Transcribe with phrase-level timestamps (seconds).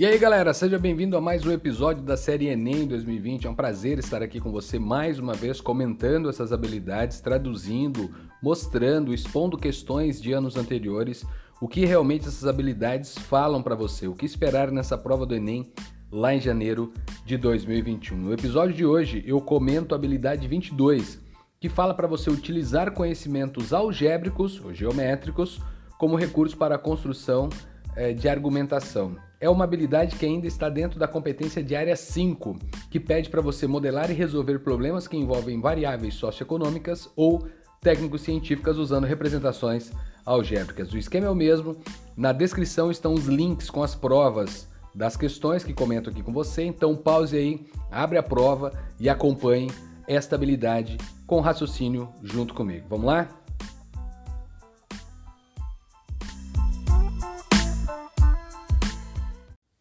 [0.00, 3.46] E aí galera, seja bem-vindo a mais um episódio da série Enem 2020.
[3.46, 8.10] É um prazer estar aqui com você mais uma vez comentando essas habilidades, traduzindo,
[8.42, 11.22] mostrando, expondo questões de anos anteriores,
[11.60, 15.70] o que realmente essas habilidades falam para você, o que esperar nessa prova do Enem
[16.10, 16.94] lá em janeiro
[17.26, 18.16] de 2021.
[18.16, 21.20] No episódio de hoje eu comento a habilidade 22,
[21.60, 25.60] que fala para você utilizar conhecimentos algébricos ou geométricos
[25.98, 27.50] como recurso para a construção
[27.96, 29.16] eh, de argumentação.
[29.40, 32.58] É uma habilidade que ainda está dentro da competência de área 5,
[32.90, 37.48] que pede para você modelar e resolver problemas que envolvem variáveis socioeconômicas ou
[37.80, 39.90] técnico-científicas usando representações
[40.26, 40.92] algébricas.
[40.92, 41.76] O esquema é o mesmo.
[42.16, 46.64] Na descrição estão os links com as provas das questões que comento aqui com você.
[46.64, 49.70] Então pause aí, abre a prova e acompanhe
[50.06, 52.86] esta habilidade com raciocínio junto comigo.
[52.90, 53.39] Vamos lá?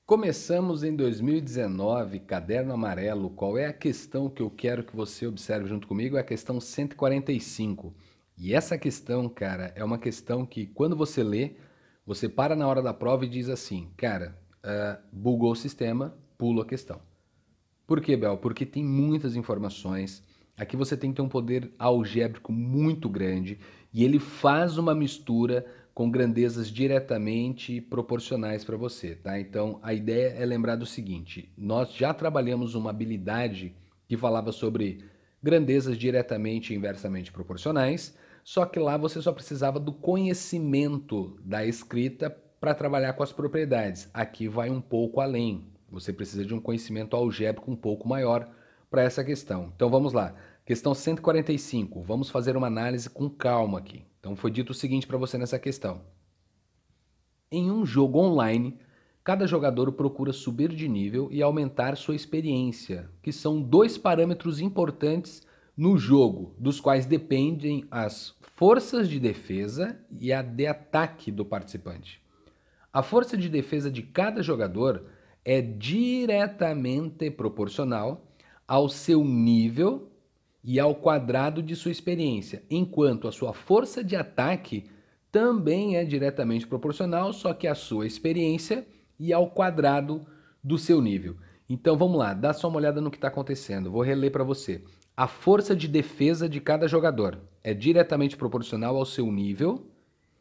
[0.10, 3.30] Começamos em 2019, caderno amarelo.
[3.30, 6.18] Qual é a questão que eu quero que você observe junto comigo?
[6.18, 7.94] É a questão 145.
[8.36, 11.58] E essa questão, cara, é uma questão que quando você lê,
[12.08, 16.62] você para na hora da prova e diz assim, cara, uh, bugou o sistema, pulo
[16.64, 17.00] a questão.
[17.86, 18.40] Por quê, Bel?
[18.40, 20.24] Porque tem muitas informações.
[20.58, 23.60] Aqui você tem que ter um poder algébrico muito grande
[23.94, 25.68] e ele faz uma mistura
[26.00, 29.38] com grandezas diretamente proporcionais para você, tá?
[29.38, 33.76] Então a ideia é lembrar do seguinte: nós já trabalhamos uma habilidade
[34.08, 35.04] que falava sobre
[35.44, 42.30] grandezas diretamente e inversamente proporcionais, só que lá você só precisava do conhecimento da escrita
[42.62, 44.10] para trabalhar com as propriedades.
[44.14, 45.68] Aqui vai um pouco além.
[45.92, 48.50] Você precisa de um conhecimento algébrico um pouco maior
[48.90, 49.74] para essa questão.
[49.76, 50.34] Então vamos lá.
[50.66, 52.02] Questão 145.
[52.04, 54.09] Vamos fazer uma análise com calma aqui.
[54.30, 56.04] Então foi dito o seguinte para você nessa questão.
[57.52, 58.78] Em um jogo online,
[59.24, 65.42] cada jogador procura subir de nível e aumentar sua experiência, que são dois parâmetros importantes
[65.76, 72.22] no jogo, dos quais dependem as forças de defesa e a de ataque do participante.
[72.94, 75.06] A força de defesa de cada jogador
[75.44, 78.28] é diretamente proporcional
[78.68, 80.09] ao seu nível
[80.64, 84.86] e ao quadrado de sua experiência, enquanto a sua força de ataque
[85.32, 88.86] também é diretamente proporcional, só que à sua experiência
[89.20, 90.26] e ao quadrado
[90.64, 91.38] do seu nível.
[91.70, 93.92] Então vamos lá, dá só uma olhada no que está acontecendo.
[93.92, 94.84] Vou reler para você.
[95.16, 99.86] A força de defesa de cada jogador é diretamente proporcional ao seu nível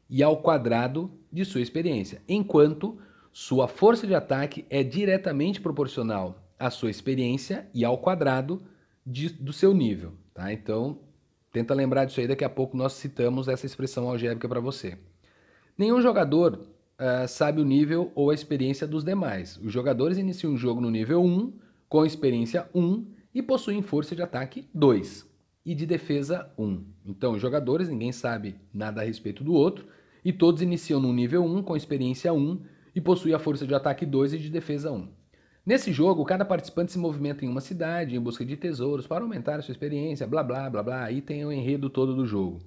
[0.09, 2.99] e ao quadrado de sua experiência, enquanto
[3.31, 8.62] sua força de ataque é diretamente proporcional à sua experiência e ao quadrado
[9.09, 10.53] de, do seu nível, tá?
[10.53, 10.99] Então,
[11.51, 14.99] tenta lembrar disso aí, daqui a pouco nós citamos essa expressão algébrica para você.
[15.77, 16.61] Nenhum jogador
[16.99, 19.57] uh, sabe o nível ou a experiência dos demais.
[19.57, 21.53] Os jogadores iniciam o jogo no nível 1,
[21.89, 25.27] com experiência 1 e possuem força de ataque 2
[25.65, 26.85] e de defesa 1.
[27.07, 29.87] Então, os jogadores, ninguém sabe nada a respeito do outro,
[30.23, 32.61] e todos iniciam no nível 1 com experiência 1
[32.95, 35.18] e possuem a força de ataque 2 e de defesa 1.
[35.69, 39.62] Nesse jogo, cada participante se movimenta em uma cidade em busca de tesouros para aumentar
[39.62, 42.59] sua experiência, blá blá blá blá, aí tem o enredo todo do jogo.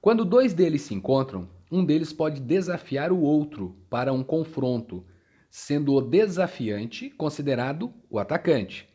[0.00, 5.04] Quando dois deles se encontram, um deles pode desafiar o outro para um confronto,
[5.50, 8.88] sendo o desafiante considerado o atacante.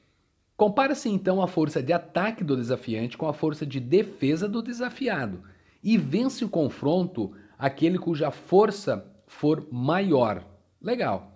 [0.55, 5.43] Compara-se então a força de ataque do desafiante com a força de defesa do desafiado
[5.83, 10.41] e vence o confronto aquele cuja força for maior.
[10.81, 11.35] Legal.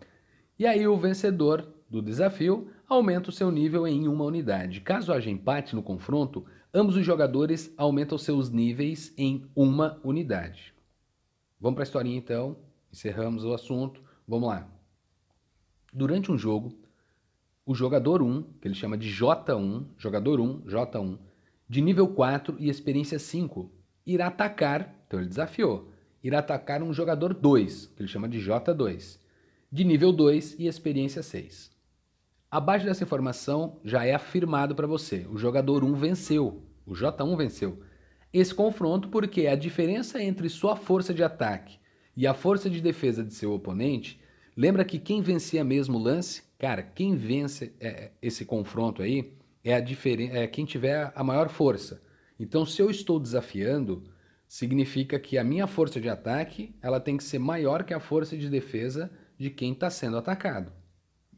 [0.57, 4.81] E aí o vencedor do desafio aumenta o seu nível em uma unidade.
[4.81, 10.73] Caso haja empate no confronto, ambos os jogadores aumentam seus níveis em uma unidade.
[11.59, 12.57] Vamos para a historinha então,
[12.91, 14.01] encerramos o assunto.
[14.27, 14.69] Vamos lá.
[15.91, 16.77] Durante um jogo,
[17.65, 21.17] o jogador 1, que ele chama de J1, jogador 1, J1,
[21.67, 23.71] de nível 4 e experiência 5,
[24.05, 25.91] irá atacar, então ele desafiou,
[26.23, 29.19] irá atacar um jogador 2, que ele chama de J2,
[29.71, 31.78] de nível 2 e experiência 6.
[32.51, 37.79] Abaixo dessa informação já é afirmado para você: o jogador 1 venceu, o J1 venceu.
[38.33, 41.77] Esse confronto porque a diferença entre sua força de ataque
[42.17, 44.19] e a força de defesa de seu oponente,
[44.57, 49.75] lembra que quem vencia mesmo o lance, cara, quem vence é, esse confronto aí é,
[49.75, 52.01] a diferen é quem tiver a maior força.
[52.39, 54.03] Então, se eu estou desafiando,
[54.47, 58.35] significa que a minha força de ataque ela tem que ser maior que a força
[58.35, 60.78] de defesa de quem está sendo atacado.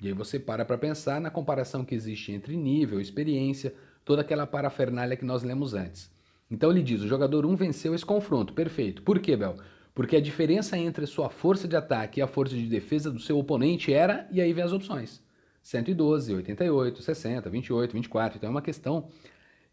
[0.02, 4.48] E aí você para para pensar na comparação que existe entre nível, experiência, toda aquela
[4.48, 6.12] parafernália que nós lemos antes.
[6.50, 8.54] Então ele diz: o jogador 1 venceu esse confronto.
[8.54, 9.04] Perfeito.
[9.04, 9.56] Por quê, Bel?
[9.94, 13.38] Porque a diferença entre sua força de ataque e a força de defesa do seu
[13.38, 15.22] oponente era, e aí vem as opções:
[15.62, 18.38] 112, 88, 60, 28, 24.
[18.38, 19.08] Então é uma questão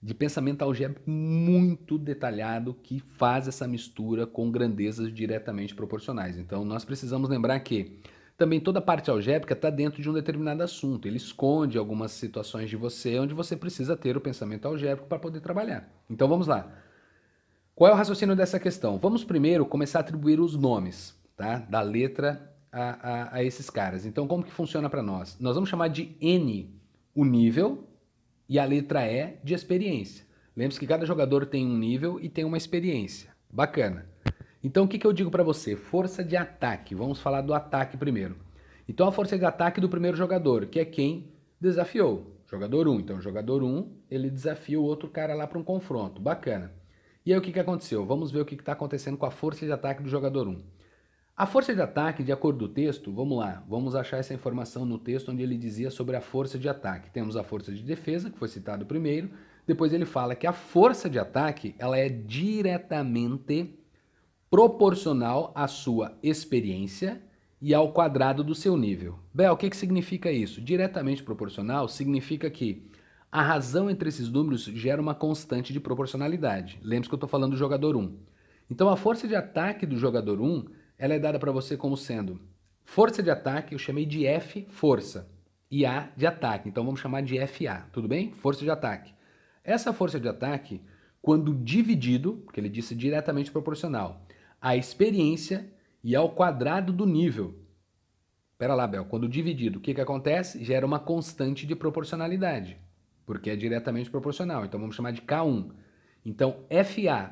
[0.00, 6.36] de pensamento algébrico muito detalhado que faz essa mistura com grandezas diretamente proporcionais.
[6.36, 7.98] Então nós precisamos lembrar que
[8.38, 11.08] também toda a parte algébrica está dentro de um determinado assunto.
[11.08, 15.40] Ele esconde algumas situações de você onde você precisa ter o pensamento algébrico para poder
[15.40, 15.90] trabalhar.
[16.08, 16.72] Então vamos lá.
[17.74, 18.96] Qual é o raciocínio dessa questão?
[18.96, 21.58] Vamos primeiro começar a atribuir os nomes tá?
[21.68, 24.06] da letra a, a, a esses caras.
[24.06, 25.36] Então como que funciona para nós?
[25.40, 26.72] Nós vamos chamar de N
[27.12, 27.88] o nível
[28.48, 30.24] e a letra E de experiência.
[30.56, 33.30] Lembre-se que cada jogador tem um nível e tem uma experiência.
[33.50, 34.06] Bacana.
[34.68, 35.74] Então o que, que eu digo para você?
[35.74, 36.94] Força de ataque.
[36.94, 38.36] Vamos falar do ataque primeiro.
[38.86, 42.36] Então a força de ataque do primeiro jogador, que é quem desafiou.
[42.46, 43.00] Jogador 1.
[43.00, 46.20] Então jogador 1, ele desafia o outro cara lá para um confronto.
[46.20, 46.70] Bacana.
[47.24, 48.04] E aí o que, que aconteceu?
[48.04, 50.60] Vamos ver o que está acontecendo com a força de ataque do jogador 1.
[51.34, 54.84] A força de ataque, de acordo com o texto, vamos lá, vamos achar essa informação
[54.84, 57.10] no texto onde ele dizia sobre a força de ataque.
[57.10, 59.30] Temos a força de defesa, que foi citado primeiro,
[59.66, 63.78] depois ele fala que a força de ataque, ela é diretamente
[64.50, 67.22] proporcional à sua experiência
[67.60, 69.18] e ao quadrado do seu nível.
[69.32, 70.60] Bel, o que, que significa isso?
[70.60, 72.88] Diretamente proporcional significa que
[73.30, 76.78] a razão entre esses números gera uma constante de proporcionalidade.
[76.82, 78.16] Lembre-se que eu estou falando do jogador 1.
[78.70, 80.64] Então a força de ataque do jogador 1
[80.98, 82.40] ela é dada para você como sendo
[82.88, 85.30] força de ataque, eu chamei de F força,
[85.70, 86.70] e A de ataque.
[86.70, 88.32] Então vamos chamar de FA, tudo bem?
[88.32, 89.12] Força de ataque.
[89.62, 90.80] Essa força de ataque,
[91.20, 94.22] quando dividido, porque ele disse diretamente proporcional,
[94.60, 95.70] à experiência
[96.02, 97.54] e ao quadrado do nível.
[98.56, 100.64] Pera lá, Bel, quando dividido, o que, que acontece?
[100.64, 102.76] Gera uma constante de proporcionalidade,
[103.24, 104.64] porque é diretamente proporcional.
[104.64, 105.70] Então vamos chamar de K1.
[106.24, 107.30] Então FA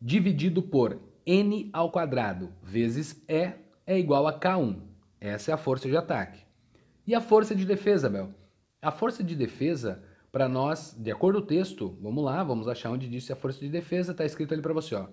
[0.00, 3.52] dividido por n ao quadrado vezes E
[3.86, 4.80] é igual a K1.
[5.20, 6.44] Essa é a força de ataque.
[7.06, 8.30] E a força de defesa, Bel?
[8.82, 12.90] A força de defesa, para nós, de acordo com o texto, vamos lá, vamos achar
[12.90, 14.94] onde disse a força de defesa, está escrito ali para você.
[14.94, 15.06] Ó.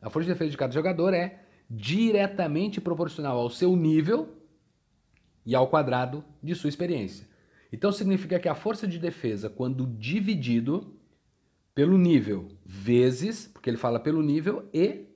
[0.00, 4.36] A força de defesa de cada jogador é diretamente proporcional ao seu nível
[5.44, 7.28] e ao quadrado de sua experiência.
[7.72, 10.96] Então significa que a força de defesa, quando dividido
[11.74, 15.06] pelo nível vezes, porque ele fala pelo nível, e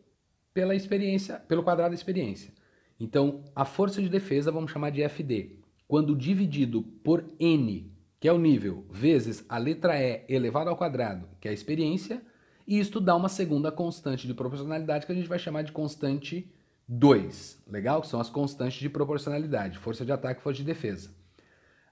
[0.53, 2.53] pela experiência, pelo quadrado da experiência.
[2.99, 5.59] Então, a força de defesa vamos chamar de FD.
[5.89, 11.29] Quando dividido por N, que é o nível, vezes a letra E elevado ao quadrado,
[11.41, 12.23] que é a experiência,
[12.66, 16.50] e isto dá uma segunda constante de proporcionalidade que a gente vai chamar de constante
[16.88, 17.62] 2.
[17.66, 18.00] Legal?
[18.00, 21.11] Que são as constantes de proporcionalidade, força de ataque e força de defesa.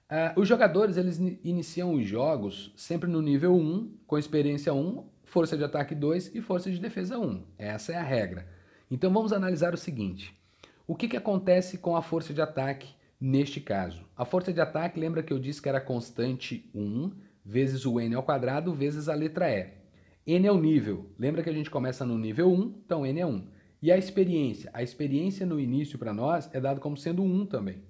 [0.09, 5.57] Uh, os jogadores eles iniciam os jogos sempre no nível 1, com experiência 1, força
[5.57, 7.43] de ataque 2 e força de defesa 1.
[7.57, 8.47] Essa é a regra.
[8.91, 10.37] Então vamos analisar o seguinte:
[10.85, 14.05] o que, que acontece com a força de ataque neste caso?
[14.15, 17.11] A força de ataque, lembra que eu disse que era constante 1
[17.43, 19.82] vezes o n ao quadrado vezes a letra E.
[20.25, 21.09] N é o nível.
[21.19, 23.47] Lembra que a gente começa no nível 1, então N é 1.
[23.81, 24.69] E a experiência?
[24.73, 27.83] A experiência no início para nós é dado como sendo 1 também.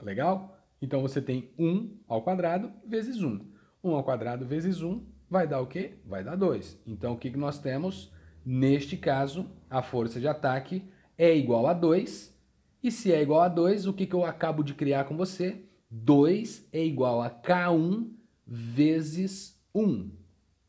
[0.00, 0.58] Legal?
[0.82, 3.40] Então você tem 1 ao quadrado vezes 1.
[3.82, 5.94] 1 ao quadrado vezes 1 vai dar o quê?
[6.04, 6.78] Vai dar 2.
[6.86, 8.12] Então o que nós temos?
[8.44, 10.84] Neste caso, a força de ataque
[11.16, 12.36] é igual a 2.
[12.82, 15.64] E se é igual a 2, o que, que eu acabo de criar com você?
[15.90, 18.10] 2 é igual a K1
[18.46, 20.21] vezes 1.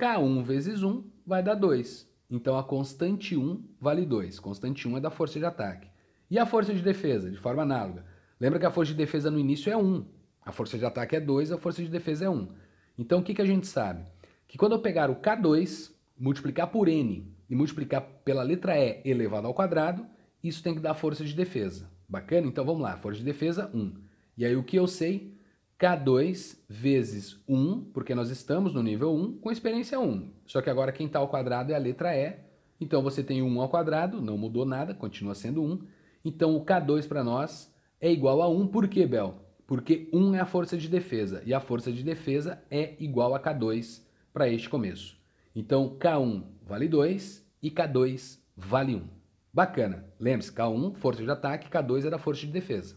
[0.03, 2.11] K1 vezes 1 vai dar 2.
[2.29, 4.37] Então a constante 1 vale 2.
[4.37, 5.87] Constante 1 é da força de ataque.
[6.29, 8.03] E a força de defesa, de forma análoga?
[8.37, 10.05] Lembra que a força de defesa no início é 1.
[10.45, 12.49] A força de ataque é 2, a força de defesa é 1.
[12.97, 14.03] Então o que, que a gente sabe?
[14.45, 19.47] Que quando eu pegar o K2, multiplicar por N e multiplicar pela letra E elevado
[19.47, 20.05] ao quadrado,
[20.43, 21.89] isso tem que dar força de defesa.
[22.09, 22.45] Bacana?
[22.45, 23.93] Então vamos lá, força de defesa 1.
[24.35, 25.33] E aí o que eu sei?
[25.79, 30.31] K2 vezes 1, porque nós estamos no nível 1 com experiência 1.
[30.45, 32.37] Só que agora quem está ao quadrado é a letra E.
[32.79, 35.79] Então você tem 1 ao quadrado, não mudou nada, continua sendo 1.
[36.23, 38.67] Então o K2 para nós é igual a 1.
[38.67, 39.35] Por quê, Bel?
[39.67, 43.39] Porque 1 é a força de defesa e a força de defesa é igual a
[43.39, 44.01] K2
[44.33, 45.17] para este começo.
[45.55, 49.07] Então K1 vale 2 e K2 vale 1.
[49.53, 50.05] Bacana.
[50.19, 52.95] Lembre-se, K1, força de ataque, K2 era força de defesa.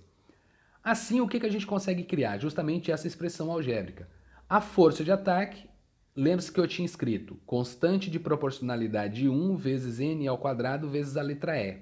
[0.86, 2.38] Assim, o que, que a gente consegue criar?
[2.38, 4.08] Justamente essa expressão algébrica.
[4.48, 5.68] A força de ataque,
[6.14, 11.22] lembre-se que eu tinha escrito constante de proporcionalidade 1 vezes n ao quadrado vezes a
[11.22, 11.78] letra E.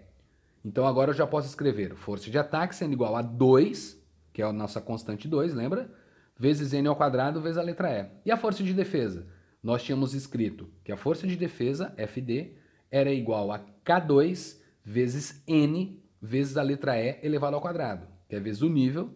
[0.64, 4.46] Então agora eu já posso escrever força de ataque sendo igual a 2, que é
[4.46, 5.92] a nossa constante 2, lembra?
[6.38, 8.28] Vezes n ao quadrado vezes a letra E.
[8.28, 9.26] E a força de defesa?
[9.62, 12.54] Nós tínhamos escrito que a força de defesa, FD,
[12.90, 18.40] era igual a K2 vezes N vezes a letra E elevado ao quadrado, que é
[18.40, 19.10] vezes o nível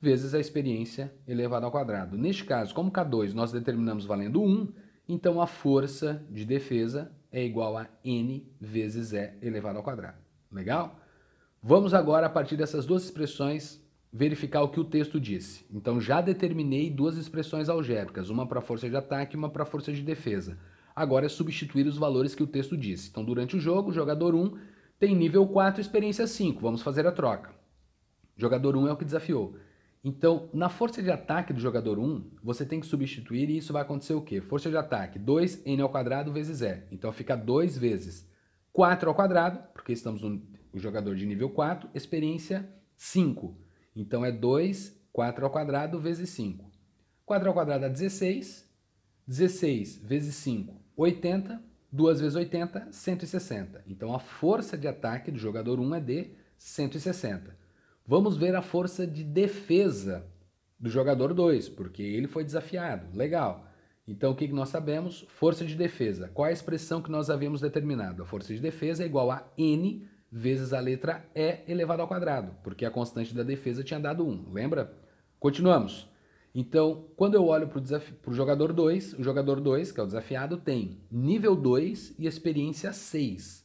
[0.00, 2.16] vezes a experiência elevado ao quadrado.
[2.16, 4.68] Neste caso, como K2 nós determinamos valendo 1,
[5.06, 10.16] então a força de defesa é igual a N vezes E elevado ao quadrado.
[10.50, 10.98] Legal?
[11.62, 15.66] Vamos agora, a partir dessas duas expressões, verificar o que o texto disse.
[15.70, 19.92] Então já determinei duas expressões algébricas, uma para força de ataque e uma para força
[19.92, 20.58] de defesa.
[20.96, 23.10] Agora é substituir os valores que o texto disse.
[23.10, 24.56] Então durante o jogo, jogador 1
[24.98, 26.60] tem nível 4, experiência 5.
[26.60, 27.63] Vamos fazer a troca.
[28.36, 29.56] Jogador 1 é o que desafiou.
[30.02, 33.80] Então, na força de ataque do jogador 1, você tem que substituir e isso vai
[33.80, 34.40] acontecer o quê?
[34.40, 36.84] Força de ataque, 2n ao quadrado vezes e.
[36.92, 38.28] Então fica 2 vezes
[38.70, 40.42] 4 ao quadrado, porque estamos no
[40.74, 43.56] jogador de nível 4, experiência 5.
[43.96, 46.70] Então é 2, 4 ao quadrado vezes 5.
[47.24, 48.68] 4 ao quadrado é 16,
[49.26, 53.84] 16 vezes 5, 80, 2 vezes 80, 160.
[53.86, 57.63] Então a força de ataque do jogador 1 é de 160.
[58.06, 60.26] Vamos ver a força de defesa
[60.78, 63.06] do jogador 2, porque ele foi desafiado.
[63.16, 63.66] Legal.
[64.06, 65.24] Então o que nós sabemos?
[65.28, 66.30] Força de defesa.
[66.34, 68.22] Qual é a expressão que nós havíamos determinado?
[68.22, 72.54] A força de defesa é igual a N vezes a letra E elevado ao quadrado,
[72.62, 74.52] porque a constante da defesa tinha dado 1.
[74.52, 74.92] Lembra?
[75.40, 76.06] Continuamos.
[76.54, 77.80] Então, quando eu olho para
[78.26, 82.92] o jogador 2, o jogador 2, que é o desafiado, tem nível 2 e experiência
[82.92, 83.63] 6.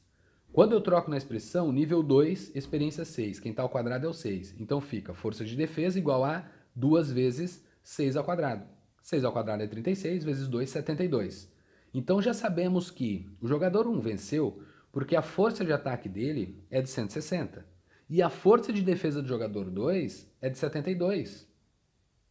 [0.51, 3.39] Quando eu troco na expressão, nível 2, experiência 6.
[3.39, 4.55] Quem está ao quadrado é o 6.
[4.59, 8.65] Então fica força de defesa igual a 2 vezes 6 ao quadrado.
[9.03, 11.51] 6 ao quadrado é 36, vezes 2, 72.
[11.93, 16.81] Então já sabemos que o jogador 1 venceu porque a força de ataque dele é
[16.81, 17.63] de 160.
[18.09, 21.47] E a força de defesa do jogador 2 é de 72.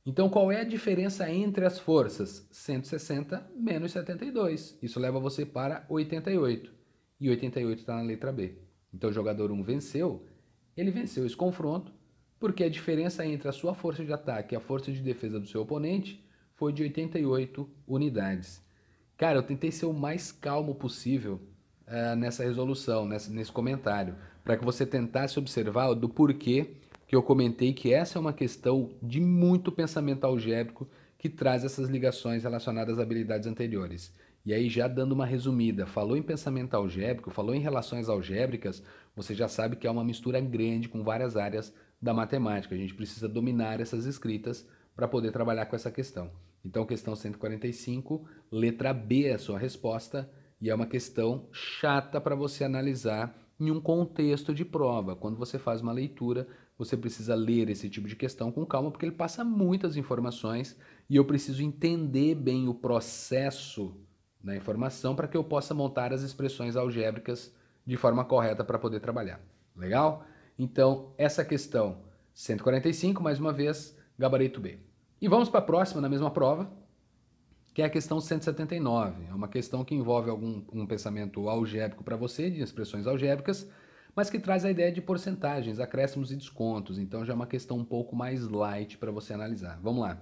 [0.05, 2.49] Então qual é a diferença entre as forças?
[2.51, 4.77] 160 menos 72.
[4.83, 6.78] Isso leva você para 88
[7.21, 8.55] e 88 está na letra B.
[8.93, 10.27] Então o jogador 1 venceu,
[10.77, 11.93] ele venceu esse confronto
[12.39, 15.47] porque a diferença entre a sua força de ataque e a força de defesa do
[15.47, 18.63] seu oponente foi de 88 unidades.
[19.17, 21.41] Cara, eu tentei ser o mais calmo possível
[21.87, 26.75] uh, nessa resolução, nessa, nesse comentário, para que você tentasse observar do porquê
[27.07, 31.89] que eu comentei que essa é uma questão de muito pensamento algébrico que traz essas
[31.89, 34.15] ligações relacionadas às habilidades anteriores.
[34.49, 38.83] E aí, já dando uma resumida, falou em pensamento algébrico, falou em relações algébricas,
[39.15, 42.75] você já sabe que é uma mistura grande com várias áreas da matemática.
[42.75, 46.31] A gente precisa dominar essas escritas para poder trabalhar com essa questão.
[46.65, 50.31] Então, questão 145, letra B é a sua resposta,
[50.63, 55.15] e é uma questão chata para você analisar em um contexto de prova.
[55.15, 59.05] Quando você faz uma leitura, você precisa ler esse tipo de questão com calma, porque
[59.05, 60.75] ele passa muitas informações
[61.07, 63.95] e eu preciso entender bem o processo
[64.43, 67.53] na informação para que eu possa montar as expressões algébricas
[67.85, 69.41] de forma correta para poder trabalhar.
[69.77, 70.25] Legal?
[70.59, 71.99] Então, essa questão
[72.35, 74.79] 145, mais uma vez, gabarito B.
[75.21, 76.71] E vamos para a próxima, na mesma prova,
[77.75, 79.27] que é a questão 179.
[79.29, 83.69] É uma questão que envolve algum um pensamento algébrico para você, de expressões algébricas,
[84.15, 86.99] mas que traz a ideia de porcentagens, acréscimos e descontos.
[86.99, 89.79] Então já é uma questão um pouco mais light para você analisar.
[89.81, 90.21] Vamos lá.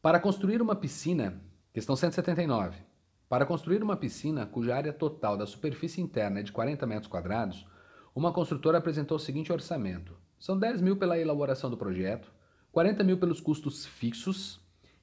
[0.00, 1.40] Para construir uma piscina,
[1.72, 2.78] questão 179,
[3.28, 7.66] para construir uma piscina cuja área total da superfície interna é de 40 metros quadrados,
[8.14, 10.16] uma construtora apresentou o seguinte orçamento.
[10.38, 12.32] São 10 mil pela elaboração do projeto,
[12.72, 14.60] 40 mil pelos custos fixos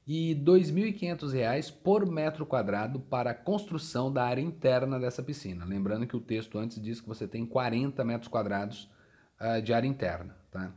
[0.07, 5.65] e R$ 2.500 por metro quadrado para a construção da área interna dessa piscina.
[5.65, 8.89] Lembrando que o texto antes diz que você tem 40 metros quadrados
[9.39, 10.35] uh, de área interna.
[10.51, 10.71] Tá?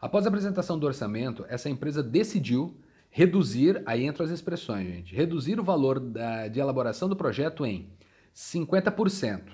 [0.00, 2.76] Após a apresentação do orçamento, essa empresa decidiu
[3.10, 7.90] reduzir, aí entram as expressões, gente, reduzir o valor da, de elaboração do projeto em
[8.34, 9.52] 50%,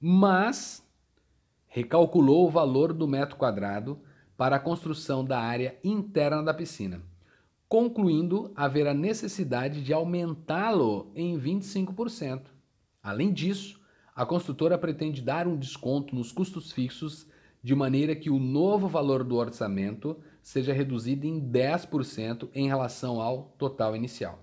[0.00, 0.86] mas
[1.66, 4.00] recalculou o valor do metro quadrado
[4.36, 7.02] para a construção da área interna da piscina,
[7.68, 12.42] concluindo haver a necessidade de aumentá-lo em 25%.
[13.02, 13.80] Além disso,
[14.14, 17.26] a construtora pretende dar um desconto nos custos fixos
[17.62, 23.54] de maneira que o novo valor do orçamento seja reduzido em 10% em relação ao
[23.58, 24.42] total inicial.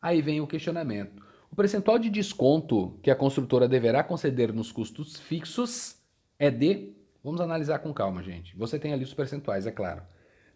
[0.00, 1.22] Aí vem o questionamento.
[1.50, 5.96] O percentual de desconto que a construtora deverá conceder nos custos fixos
[6.38, 6.92] é de.
[7.22, 8.56] Vamos analisar com calma, gente.
[8.56, 10.02] Você tem ali os percentuais, é claro.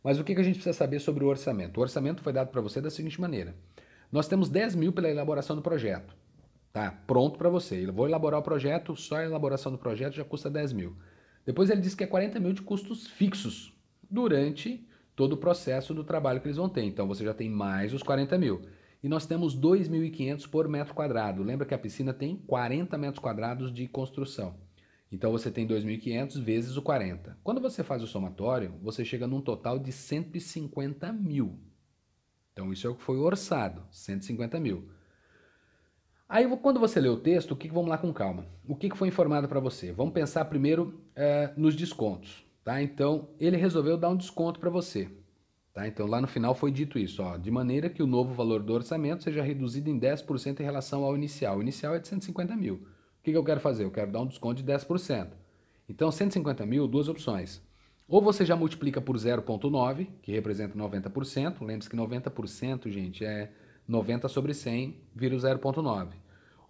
[0.03, 1.79] Mas o que a gente precisa saber sobre o orçamento?
[1.79, 3.55] O orçamento foi dado para você da seguinte maneira:
[4.11, 6.15] nós temos 10 mil pela elaboração do projeto.
[6.73, 6.91] Tá?
[7.07, 7.87] Pronto para você.
[7.87, 10.97] Eu vou elaborar o projeto, só a elaboração do projeto já custa 10 mil.
[11.47, 13.78] Depois ele diz que é 40 mil de custos fixos
[14.11, 16.85] durante todo o processo do trabalho que eles vão ter.
[16.85, 18.63] Então você já tem mais os 40 mil.
[19.03, 21.43] E nós temos 2.500 por metro quadrado.
[21.43, 24.57] Lembra que a piscina tem 40 metros quadrados de construção.
[25.11, 27.39] Então você tem 2.500 vezes o 40.
[27.43, 31.59] Quando você faz o somatório, você chega num total de 150 mil.
[32.53, 34.89] Então isso é o que foi orçado, 150 mil.
[36.29, 38.45] Aí quando você lê o texto, o que, vamos lá com calma.
[38.67, 39.93] O que, foi informado para você?
[39.93, 42.45] Vamos pensar primeiro é, nos descontos.
[42.65, 42.83] Tá?
[42.83, 45.09] Então ele resolveu dar um desconto para você.
[45.73, 45.87] Tá?
[45.87, 48.73] Então lá no final foi dito isso, ó, de maneira que o novo valor do
[48.73, 51.59] orçamento seja reduzido em 10% em relação ao inicial.
[51.59, 52.75] O inicial é de 150 mil.
[52.75, 53.85] O que, que eu quero fazer?
[53.85, 55.29] Eu quero dar um desconto de 10%.
[55.89, 57.63] Então, 150 mil, duas opções.
[58.07, 61.61] Ou você já multiplica por 0,9, que representa 90%.
[61.61, 63.51] Lembre-se que 90%, gente, é
[63.87, 66.09] 90 sobre 100, vira o 0,9.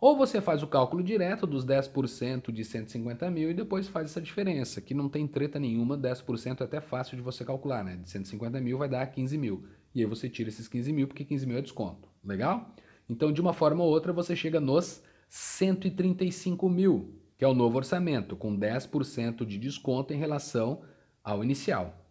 [0.00, 4.20] Ou você faz o cálculo direto dos 10% de 150 mil e depois faz essa
[4.20, 7.96] diferença, que não tem treta nenhuma, 10% é até fácil de você calcular, né?
[7.96, 9.64] De 150 mil vai dar 15 mil.
[9.92, 12.08] E aí você tira esses 15 mil, porque 15 mil é desconto.
[12.24, 12.74] Legal?
[13.08, 17.78] Então, de uma forma ou outra, você chega nos 135 mil, que é o novo
[17.78, 20.82] orçamento, com 10% de desconto em relação
[21.24, 22.06] ao inicial.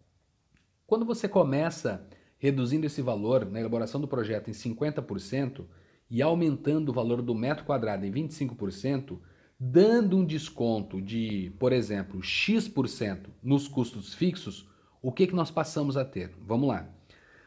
[0.86, 2.06] Quando você começa
[2.38, 5.64] reduzindo esse valor na elaboração do projeto em 50%
[6.10, 9.18] e aumentando o valor do metro quadrado em 25%,
[9.58, 14.66] dando um desconto de, por exemplo, X% nos custos fixos,
[15.02, 16.32] o que, que nós passamos a ter?
[16.40, 16.88] Vamos lá.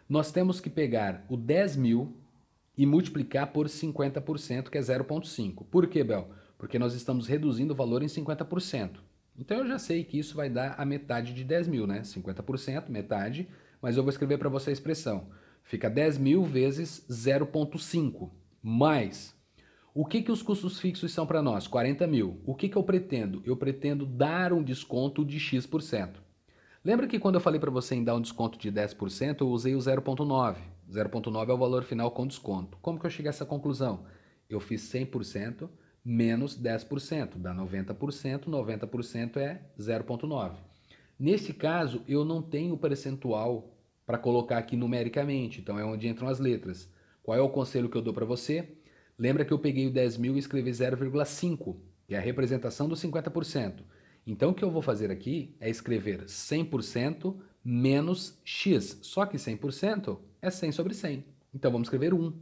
[0.07, 2.17] Nós temos que pegar o 10 mil
[2.77, 5.65] e multiplicar por 50%, que é 0,5.
[5.69, 6.29] Por que, Bel?
[6.57, 8.99] Porque nós estamos reduzindo o valor em 50%.
[9.37, 12.01] Então eu já sei que isso vai dar a metade de 10 mil, né?
[12.01, 13.47] 50%, metade,
[13.81, 15.27] mas eu vou escrever para você a expressão.
[15.63, 18.29] Fica 10 mil vezes 0,5,
[18.61, 19.35] mais.
[19.93, 21.67] O que, que os custos fixos são para nós?
[21.67, 22.41] 40 mil.
[22.45, 23.41] O que, que eu pretendo?
[23.45, 26.21] Eu pretendo dar um desconto de X%.
[26.83, 29.75] Lembra que quando eu falei para você em dar um desconto de 10%, eu usei
[29.75, 30.57] o 0,9.
[30.89, 32.77] 0,9 é o valor final com desconto.
[32.81, 34.05] Como que eu cheguei a essa conclusão?
[34.49, 35.69] Eu fiz 100%
[36.03, 40.55] menos 10%, dá 90%, 90% é 0,9.
[41.19, 46.39] Nesse caso, eu não tenho percentual para colocar aqui numericamente, então é onde entram as
[46.39, 46.89] letras.
[47.23, 48.77] Qual é o conselho que eu dou para você?
[49.17, 53.01] Lembra que eu peguei o 10 mil e escrevi 0,5, que é a representação dos
[53.01, 53.83] 50%.
[54.25, 60.19] Então o que eu vou fazer aqui é escrever 100% menos x, só que 100%
[60.41, 61.23] é 100 sobre 100.
[61.53, 62.33] Então vamos escrever 1.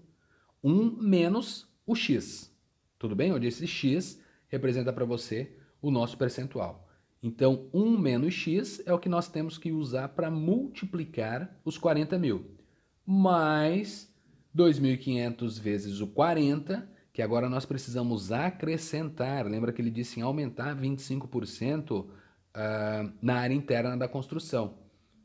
[0.64, 2.54] 1 menos o x.
[2.98, 3.34] Tudo bem?
[3.34, 6.88] Onde esse x representa para você o nosso percentual.
[7.22, 12.18] Então, 1 menos x é o que nós temos que usar para multiplicar os 40
[12.18, 12.46] mil.
[13.06, 14.09] Mais
[14.56, 19.46] 2.500 vezes o 40, que agora nós precisamos acrescentar.
[19.46, 22.10] Lembra que ele disse em aumentar 25% uh,
[23.22, 24.78] na área interna da construção.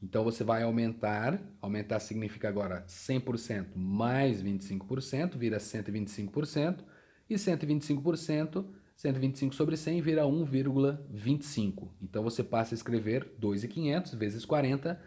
[0.03, 6.85] Então você vai aumentar, aumentar significa agora 100% mais 25%, vira 125%,
[7.29, 11.89] e 125%, 125 sobre 100 vira 1,25.
[12.03, 15.01] Então você passa a escrever 2,500 vezes 40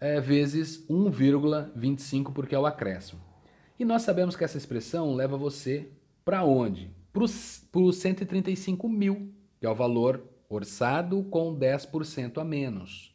[0.00, 3.33] é, vezes 1,25, porque é o acréscimo.
[3.76, 5.90] E nós sabemos que essa expressão leva você
[6.24, 6.90] para onde?
[7.12, 13.12] Para os 135 mil, que é o valor orçado com 10% a menos.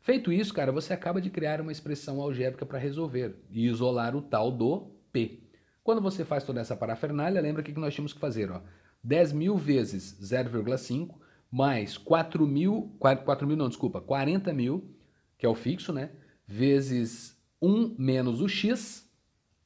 [0.00, 4.22] Feito isso, cara, você acaba de criar uma expressão algébrica para resolver e isolar o
[4.22, 5.40] tal do P.
[5.82, 8.50] Quando você faz toda essa parafernália, lembra o que nós tínhamos que fazer?
[8.50, 8.60] Ó?
[9.02, 11.16] 10 mil vezes 0,5
[11.50, 14.94] mais 4 mil, 4 mil não, desculpa, 40 mil,
[15.36, 16.10] que é o fixo, né?
[16.46, 19.05] Vezes 1 menos o x,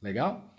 [0.03, 0.55] legal?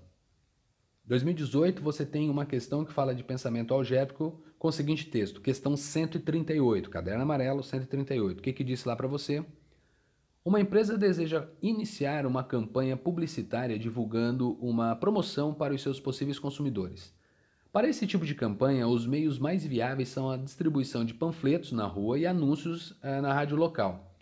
[1.06, 5.76] 2018 você tem uma questão que fala de pensamento algébrico com o seguinte texto, questão
[5.76, 8.40] 138, caderno amarelo 138.
[8.40, 9.46] O que que disse lá para você?
[10.46, 17.14] Uma empresa deseja iniciar uma campanha publicitária divulgando uma promoção para os seus possíveis consumidores.
[17.72, 21.88] Para esse tipo de campanha, os meios mais viáveis são a distribuição de panfletos na
[21.88, 24.13] rua e anúncios eh, na rádio local.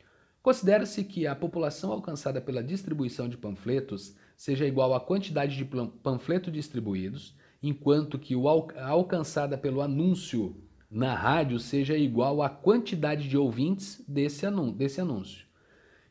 [0.42, 5.66] Considera-se que a população alcançada pela distribuição de panfletos seja igual à quantidade de
[6.02, 10.56] panfletos distribuídos, enquanto que o al alcançada pelo anúncio
[10.90, 14.04] na rádio seja igual à quantidade de ouvintes.
[14.08, 15.46] Desse anúncio.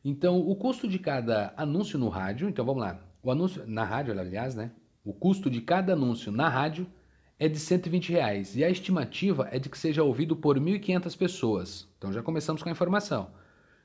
[0.05, 4.19] Então, o custo de cada anúncio no rádio, então vamos lá, o anúncio na rádio,
[4.19, 4.71] aliás, né?
[5.05, 6.87] O custo de cada anúncio na rádio
[7.39, 11.89] é de 120 reais e a estimativa é de que seja ouvido por 1.500 pessoas.
[11.99, 13.31] Então já começamos com a informação.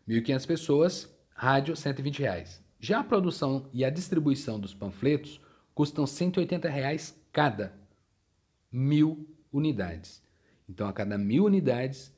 [0.08, 2.63] 1.500 pessoas, rádio 120 reais.
[2.80, 5.41] Já a produção e a distribuição dos panfletos
[5.74, 7.74] custam 180 reais cada
[8.72, 10.22] mil unidades.
[10.70, 12.13] Então a cada mil unidades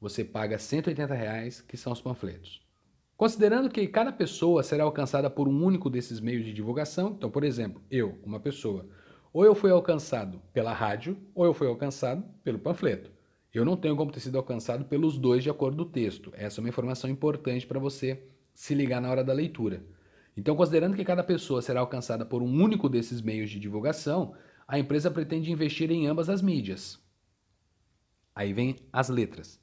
[0.00, 2.64] você paga 180 reais que são os panfletos.
[3.16, 7.44] Considerando que cada pessoa será alcançada por um único desses meios de divulgação, então, por
[7.44, 8.86] exemplo, eu, uma pessoa,
[9.32, 13.10] ou eu fui alcançado pela rádio, ou eu fui alcançado pelo panfleto.
[13.56, 16.30] Eu não tenho como ter sido alcançado pelos dois de acordo com o texto.
[16.36, 19.82] Essa é uma informação importante para você se ligar na hora da leitura.
[20.36, 24.34] Então, considerando que cada pessoa será alcançada por um único desses meios de divulgação,
[24.68, 27.02] a empresa pretende investir em ambas as mídias.
[28.34, 29.58] Aí vem as letras.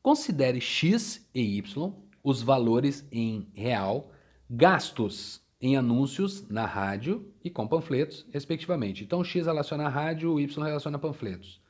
[0.00, 4.12] Considere X e Y os valores em real,
[4.48, 9.02] gastos em anúncios na rádio e com panfletos, respectivamente.
[9.02, 11.60] Então, X relaciona a rádio, Y relaciona panfletos.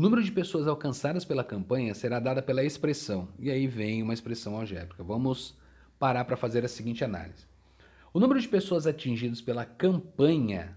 [0.00, 4.14] O número de pessoas alcançadas pela campanha será dada pela expressão, e aí vem uma
[4.14, 5.04] expressão algébrica.
[5.04, 5.54] Vamos
[5.98, 7.44] parar para fazer a seguinte análise.
[8.10, 10.74] O número de pessoas atingidas pela campanha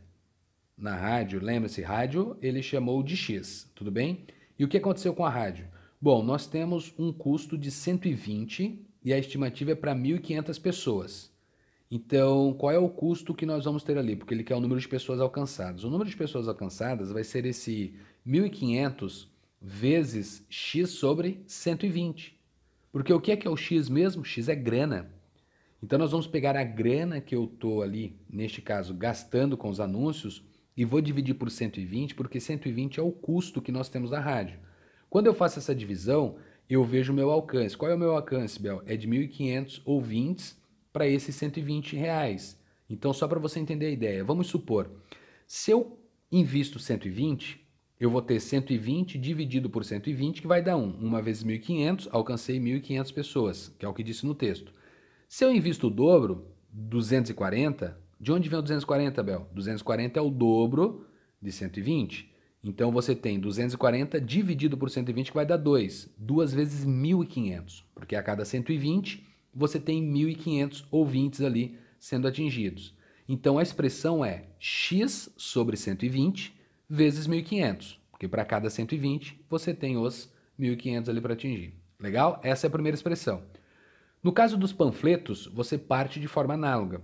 [0.78, 4.26] na rádio, lembra-se, rádio ele chamou de X, tudo bem?
[4.60, 5.70] E o que aconteceu com a rádio?
[6.02, 11.34] Bom, nós temos um custo de 120 e a estimativa é para 1.500 pessoas.
[11.90, 14.18] Então, qual é o custo que nós vamos ter ali?
[14.18, 15.86] Porque ele quer o número de pessoas alcançadas.
[15.86, 17.94] O número de pessoas alcançadas vai ser esse
[18.26, 19.28] 1.500
[19.62, 22.38] vezes x sobre 120.
[22.92, 24.24] Porque o que é que é o x mesmo?
[24.24, 25.12] x é grana.
[25.82, 29.80] Então, nós vamos pegar a grana que eu estou ali, neste caso, gastando com os
[29.80, 30.44] anúncios,
[30.76, 34.60] e vou dividir por 120, porque 120 é o custo que nós temos da rádio.
[35.10, 36.38] Quando eu faço essa divisão,
[36.70, 37.76] eu vejo o meu alcance.
[37.76, 38.82] Qual é o meu alcance, Bel?
[38.86, 40.58] É de 1.500 ouvintes
[40.92, 42.60] para esses 120 reais.
[42.90, 44.90] Então, só para você entender a ideia, vamos supor,
[45.46, 46.00] se eu
[46.32, 47.62] invisto 120,
[48.06, 50.98] eu vou ter 120 dividido por 120, que vai dar 1.
[51.02, 54.74] Uma vezes 1.500, alcancei 1.500 pessoas, que é o que disse no texto.
[55.28, 59.48] Se eu invisto o dobro, 240, de onde vem o 240, Bel?
[59.54, 61.08] 240 é o dobro
[61.42, 62.30] de 120.
[62.63, 66.13] Então você tem 240 dividido por 120 que vai dar 2.
[66.18, 72.94] 2 vezes 1.500, porque a cada 120 você tem 1.500 ouvintes ali sendo atingidos.
[73.28, 76.62] Então a expressão é x sobre 120
[76.93, 81.73] vezes 1.500, porque para cada 120 você tem os 1.500 ali para atingir.
[81.99, 82.39] Legal?
[82.43, 83.41] Essa é a primeira expressão.
[84.21, 87.01] No caso dos panfletos, você parte de forma análoga.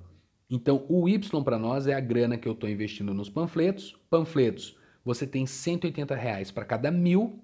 [0.48, 3.98] Então, o Y para nós é a grana que eu estou investindo nos panfletos.
[4.12, 7.40] Panfletos, você tem 180 reais para cada mil.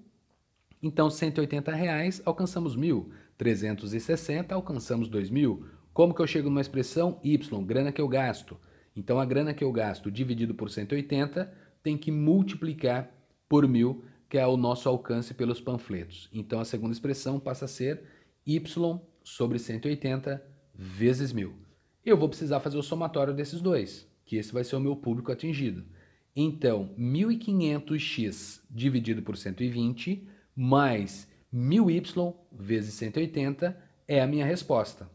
[0.80, 3.10] Então, 180 reais, alcançamos mil.
[3.36, 5.66] 360, alcançamos 2 mil.
[5.92, 8.56] Como que eu chego numa expressão Y, grana que eu gasto?
[8.94, 13.10] Então, a grana que eu gasto dividido por 180 tem que multiplicar
[13.48, 16.28] por mil, que é o nosso alcance pelos panfletos.
[16.32, 18.02] Então, a segunda expressão passa a ser
[18.44, 20.42] Y sobre 180
[20.74, 21.66] vezes mil
[22.06, 25.32] eu vou precisar fazer o somatório desses dois, que esse vai ser o meu público
[25.32, 25.84] atingido.
[26.36, 35.10] Então, 1.500x dividido por 120 mais 1.000y vezes 180 é a minha resposta.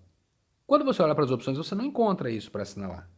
[0.68, 3.10] Quando você olha para as opções, você não encontra isso para assinalar.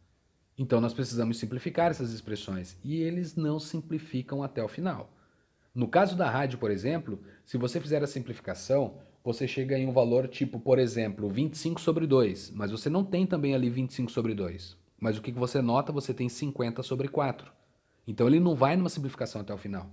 [0.56, 5.10] Então, nós precisamos simplificar essas expressões e eles não simplificam até o final.
[5.74, 9.92] No caso da rádio, por exemplo, se você fizer a simplificação, você chega em um
[9.92, 14.34] valor tipo, por exemplo, 25 sobre 2, mas você não tem também ali 25 sobre
[14.34, 14.76] 2.
[15.00, 17.50] Mas o que você nota, você tem 50 sobre 4.
[18.06, 19.90] Então ele não vai numa simplificação até o final.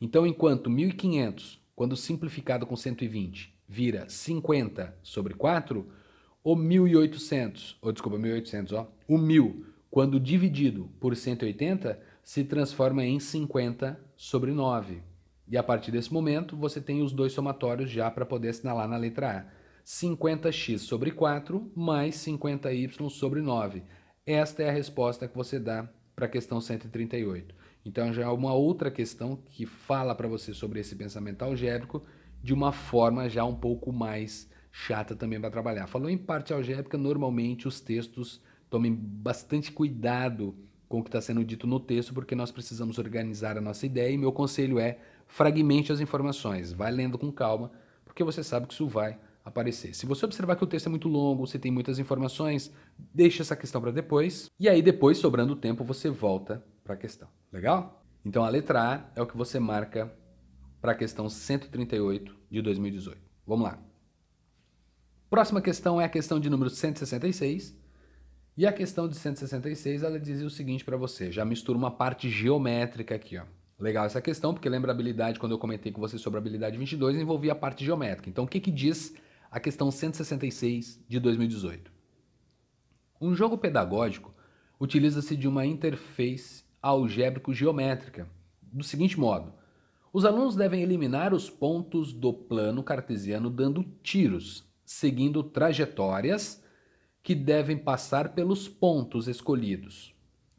[0.00, 5.86] Então, enquanto 1.500, quando simplificado com 120, vira 50 sobre 4,
[6.42, 13.18] o 1.800, ou desculpa, 1.800, ó, o 1.000, quando dividido por 180, se transforma em
[13.18, 15.02] 50 sobre 9.
[15.48, 18.96] E a partir desse momento, você tem os dois somatórios já para poder assinalar na
[18.96, 19.60] letra A.
[19.84, 23.82] 50x sobre 4 mais 50y sobre 9.
[24.24, 27.52] Esta é a resposta que você dá para a questão 138.
[27.84, 32.04] Então já é uma outra questão que fala para você sobre esse pensamento algébrico
[32.40, 35.88] de uma forma já um pouco mais chata também para trabalhar.
[35.88, 40.54] Falou em parte algébrica, normalmente os textos tomem bastante cuidado
[40.88, 44.12] com o que está sendo dito no texto, porque nós precisamos organizar a nossa ideia
[44.12, 47.70] e meu conselho é fragmente as informações, vai lendo com calma,
[48.04, 49.94] porque você sabe que isso vai aparecer.
[49.94, 52.72] Se você observar que o texto é muito longo, você tem muitas informações,
[53.14, 57.28] deixa essa questão para depois, e aí depois, sobrando tempo, você volta para a questão.
[57.52, 58.04] Legal?
[58.24, 60.12] Então a letra A é o que você marca
[60.80, 63.18] para a questão 138 de 2018.
[63.46, 63.78] Vamos lá.
[65.28, 67.78] Próxima questão é a questão de número 166.
[68.60, 72.28] E a questão de 166, ela dizia o seguinte para você, já mistura uma parte
[72.28, 73.44] geométrica aqui, ó.
[73.78, 76.76] Legal essa questão, porque lembra a habilidade, quando eu comentei com você sobre a habilidade
[76.76, 78.28] 22, envolvia a parte geométrica.
[78.28, 79.16] Então, o que, que diz
[79.50, 81.90] a questão 166 de 2018?
[83.18, 84.30] Um jogo pedagógico
[84.78, 88.28] utiliza-se de uma interface algébrico-geométrica,
[88.60, 89.54] do seguinte modo.
[90.12, 96.62] Os alunos devem eliminar os pontos do plano cartesiano dando tiros, seguindo trajetórias
[97.22, 100.14] que devem passar pelos pontos escolhidos.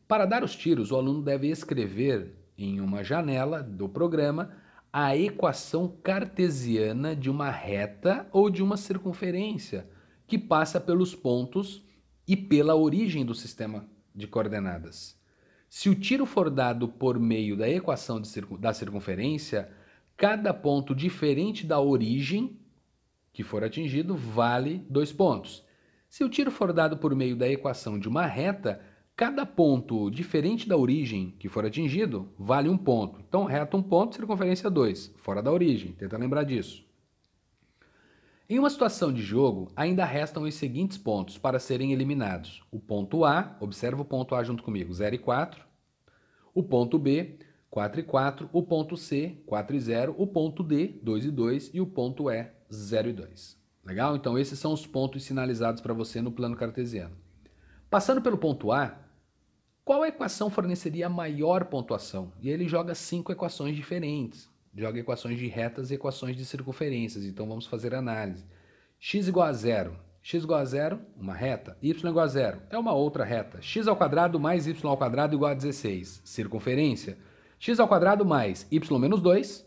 [0.07, 4.51] Para dar os tiros, o aluno deve escrever em uma janela do programa
[4.93, 9.87] a equação cartesiana de uma reta ou de uma circunferência
[10.27, 11.83] que passa pelos pontos
[12.27, 15.19] e pela origem do sistema de coordenadas.
[15.69, 19.71] Se o tiro for dado por meio da equação circun da circunferência,
[20.17, 22.59] cada ponto diferente da origem
[23.31, 25.65] que for atingido vale dois pontos.
[26.11, 28.81] Se o tiro for dado por meio da equação de uma reta,
[29.15, 33.21] cada ponto diferente da origem que for atingido vale um ponto.
[33.21, 35.93] Então, reta um ponto, circunferência 2, fora da origem.
[35.93, 36.85] Tenta lembrar disso.
[38.49, 42.61] Em uma situação de jogo, ainda restam os seguintes pontos para serem eliminados.
[42.69, 45.63] O ponto A, observa o ponto A junto comigo, 0 e 4.
[46.53, 48.49] O ponto B, 4 e 4.
[48.51, 50.15] O ponto C, 4 e 0.
[50.17, 51.71] O ponto D, 2 e 2.
[51.73, 53.60] E o ponto E, 0 e 2.
[53.83, 54.15] Legal?
[54.15, 57.15] Então esses são os pontos sinalizados para você no plano cartesiano.
[57.89, 58.97] Passando pelo ponto A,
[59.83, 62.31] qual equação forneceria a maior pontuação?
[62.39, 64.49] E ele joga cinco equações diferentes.
[64.73, 67.25] Joga equações de retas e equações de circunferências.
[67.25, 68.45] Então vamos fazer análise.
[68.99, 69.97] x igual a zero.
[70.21, 71.75] x igual a zero, uma reta.
[71.81, 73.61] y igual a zero, é uma outra reta.
[73.61, 76.21] x ao quadrado mais y ao quadrado igual a 16.
[76.23, 77.17] Circunferência.
[77.59, 79.65] x ao quadrado mais y menos 2,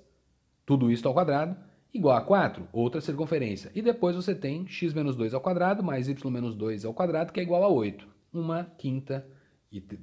[0.65, 1.57] tudo isso ao quadrado,
[1.95, 3.71] igual a 4, outra circunferência.
[3.73, 7.33] E depois você tem x menos 2 ao quadrado mais y menos 2 ao quadrado,
[7.33, 8.07] que é igual a 8.
[8.33, 9.25] Uma quinta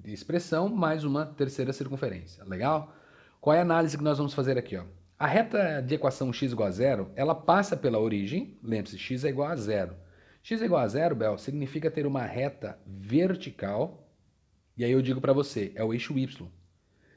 [0.05, 2.45] expressão mais uma terceira circunferência.
[2.45, 2.95] Legal?
[3.41, 4.77] Qual é a análise que nós vamos fazer aqui?
[4.77, 4.85] Ó?
[5.19, 9.29] A reta de equação x igual a zero, ela passa pela origem, lembre-se, x é
[9.29, 9.93] igual a zero.
[10.41, 14.09] x é igual a zero, Bel, significa ter uma reta vertical,
[14.75, 16.49] e aí eu digo para você, é o eixo y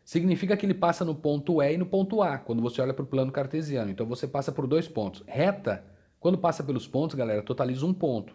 [0.04, 3.02] significa que ele passa no ponto E e no ponto A, quando você olha para
[3.02, 3.90] o plano cartesiano.
[3.90, 5.24] Então você passa por dois pontos.
[5.26, 5.84] Reta,
[6.20, 8.34] quando passa pelos pontos, galera, totaliza um ponto.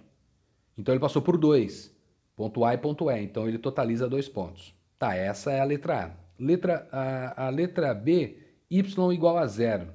[0.77, 1.95] Então ele passou por dois.
[2.35, 3.21] Ponto A e ponto E.
[3.21, 4.73] Então ele totaliza dois pontos.
[4.97, 6.43] Tá, essa é a letra A.
[6.43, 8.37] Letra, a, a letra B,
[8.69, 8.79] y
[9.13, 9.93] igual a zero.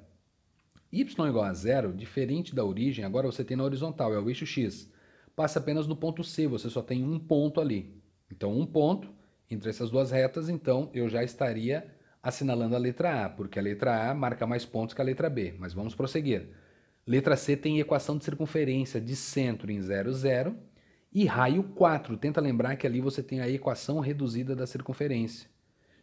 [0.93, 4.45] y igual a zero, diferente da origem, agora você tem na horizontal, é o eixo
[4.45, 4.93] x.
[5.35, 8.01] Passa apenas no ponto C, você só tem um ponto ali.
[8.31, 9.09] Então um ponto
[9.55, 11.87] entre essas duas retas, então eu já estaria
[12.23, 15.55] assinalando a letra A, porque a letra A marca mais pontos que a letra B.
[15.59, 16.49] Mas vamos prosseguir.
[17.07, 20.57] Letra C tem equação de circunferência de centro em 0, 0
[21.13, 22.17] e raio 4.
[22.17, 25.49] Tenta lembrar que ali você tem a equação reduzida da circunferência.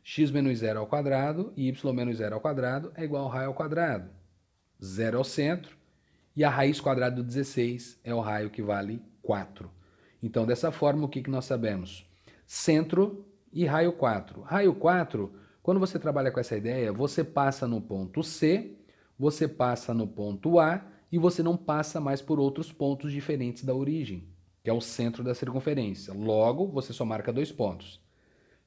[0.04, 3.48] x menos 0 ao quadrado e y menos 0 ao quadrado é igual ao raio
[3.48, 4.10] ao quadrado.
[4.84, 5.76] 0 ao centro
[6.36, 9.70] e a raiz quadrada do 16 é o raio que vale 4.
[10.24, 12.08] Então, dessa forma, o que, que nós sabemos?
[12.46, 14.42] Centro e raio 4.
[14.42, 18.78] Raio 4, quando você trabalha com essa ideia, você passa no ponto C,
[19.18, 23.76] você passa no ponto A e você não passa mais por outros pontos diferentes da
[23.76, 24.28] origem,
[24.64, 26.14] que é o centro da circunferência.
[26.14, 28.02] Logo, você só marca dois pontos.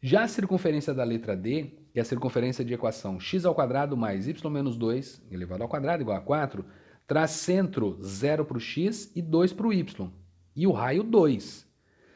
[0.01, 3.97] Já a circunferência da letra D, que é a circunferência de equação x ao quadrado
[3.97, 6.65] mais y menos 2 elevado ao quadrado igual a 4,
[7.07, 10.13] traz centro 0 para o x e 2 para o y.
[10.55, 11.67] E o raio 2.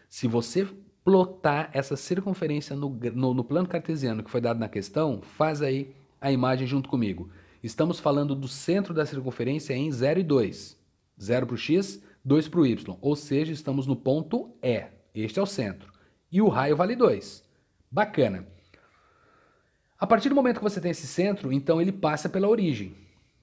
[0.09, 0.69] Se você
[1.05, 5.95] plotar essa circunferência no, no, no, plano cartesiano que foi dado na questão, faz aí
[6.21, 7.31] a imagem junto comigo.
[7.63, 10.79] Estamos falando do centro da circunferência em 0 e 2.
[11.21, 12.97] 0 para o x, 2 para o y.
[13.01, 14.87] Ou seja, estamos no ponto E.
[15.15, 15.93] Este é o centro.
[16.31, 17.43] E o raio vale 2.
[17.91, 18.47] Bacana.
[19.99, 22.95] A partir do momento que você tem esse centro, então ele passa pela origem.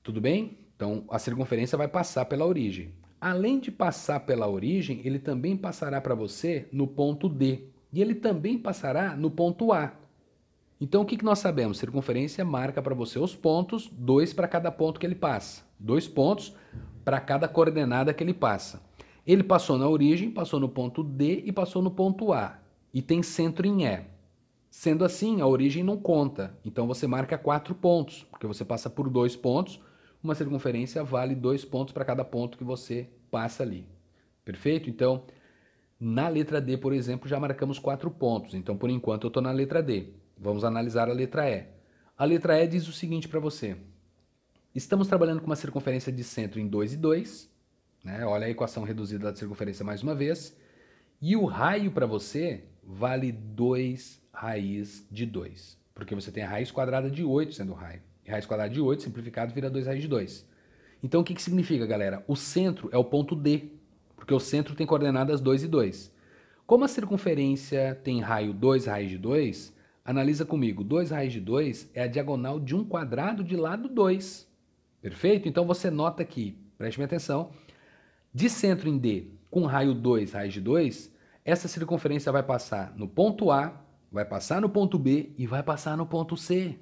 [0.01, 0.57] Tudo bem?
[0.75, 2.93] Então a circunferência vai passar pela origem.
[3.25, 7.63] Além de passar pela origem, ele também passará para você no ponto D.
[7.91, 9.93] E ele também passará no ponto A.
[10.79, 11.79] Então o que, que nós sabemos?
[11.79, 15.63] Circunferência marca para você os pontos, dois para cada ponto que ele passa.
[15.79, 16.55] Dois pontos
[17.03, 18.79] para cada coordenada que ele passa.
[19.25, 22.59] Ele passou na origem, passou no ponto D e passou no ponto A.
[22.93, 24.01] E tem centro em E.
[24.69, 26.55] Sendo assim, a origem não conta.
[26.63, 29.79] Então você marca quatro pontos, porque você passa por dois pontos.
[30.25, 33.87] Uma circunferência vale dois pontos para cada ponto que você passa ali.
[34.43, 34.89] Perfeito?
[34.89, 35.23] Então,
[35.99, 38.55] na letra D, por exemplo, já marcamos quatro pontos.
[38.55, 40.13] Então, por enquanto, eu estou na letra D.
[40.35, 41.67] Vamos analisar a letra E.
[42.17, 43.77] A letra E diz o seguinte para você.
[44.73, 47.47] Estamos trabalhando com uma circunferência de centro em 2 e 2.
[48.03, 48.25] Né?
[48.25, 50.57] Olha a equação reduzida da circunferência mais uma vez.
[51.21, 55.77] E o raio para você vale 2 raiz de 2.
[55.93, 58.01] Porque você tem a raiz quadrada de 8 sendo o raio.
[58.27, 60.45] Raiz quadrada de 8, simplificado, vira 2 raiz de 2.
[61.03, 62.23] Então o que, que significa, galera?
[62.27, 63.69] O centro é o ponto D,
[64.15, 66.13] porque o centro tem coordenadas 2 e 2.
[66.65, 71.91] Como a circunferência tem raio 2 raiz de 2, analisa comigo, 2 raiz de 2
[71.93, 74.47] é a diagonal de um quadrado de lado 2.
[75.01, 75.47] Perfeito?
[75.47, 77.51] Então você nota aqui, preste atenção,
[78.33, 81.13] de centro em D com raio 2 raiz de 2,
[81.45, 85.95] essa circunferência vai passar no ponto A, vai passar no ponto B e vai passar
[85.95, 86.77] no ponto C.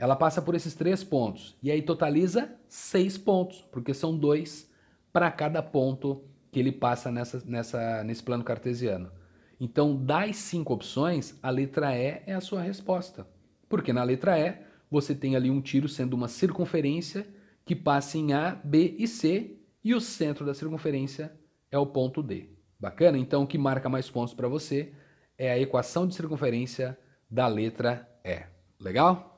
[0.00, 4.66] Ela passa por esses três pontos e aí totaliza seis pontos, porque são dois
[5.12, 9.12] para cada ponto que ele passa nessa, nessa, nesse plano cartesiano.
[9.60, 13.26] Então, das cinco opções, a letra E é a sua resposta.
[13.68, 14.56] Porque na letra E,
[14.90, 17.28] você tem ali um tiro sendo uma circunferência
[17.62, 21.30] que passa em A, B e C, e o centro da circunferência
[21.70, 22.48] é o ponto D.
[22.80, 23.18] Bacana?
[23.18, 24.94] Então, o que marca mais pontos para você
[25.36, 26.98] é a equação de circunferência
[27.30, 28.44] da letra E.
[28.80, 29.29] Legal?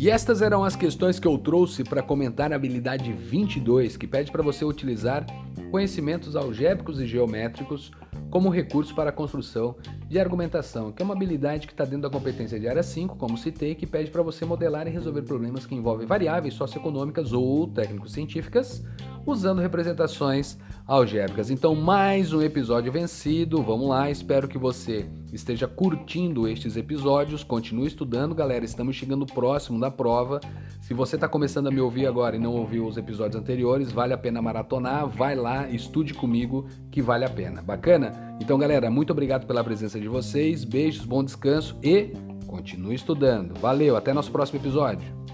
[0.00, 4.30] E estas eram as questões que eu trouxe para comentar a habilidade 22, que pede
[4.30, 5.26] para você utilizar
[5.72, 7.90] conhecimentos algébricos e geométricos
[8.30, 9.74] como recurso para a construção
[10.08, 13.36] de argumentação, que é uma habilidade que está dentro da competência de área 5, como
[13.36, 18.84] citei, que pede para você modelar e resolver problemas que envolvem variáveis socioeconômicas ou técnico-científicas,
[19.26, 21.50] usando representações algébricas.
[21.50, 23.62] Então, mais um episódio vencido.
[23.62, 27.44] Vamos lá, espero que você esteja curtindo estes episódios.
[27.44, 28.64] Continue estudando, galera.
[28.64, 30.40] Estamos chegando próximo da prova.
[30.80, 34.14] Se você está começando a me ouvir agora e não ouviu os episódios anteriores, vale
[34.14, 35.06] a pena maratonar.
[35.06, 37.60] Vai lá, estude comigo, que vale a pena.
[37.60, 38.36] Bacana?
[38.40, 40.64] Então, galera, muito obrigado pela presença de vocês.
[40.64, 42.12] Beijos, bom descanso e
[42.46, 43.58] continue estudando.
[43.60, 45.27] Valeu, até nosso próximo episódio.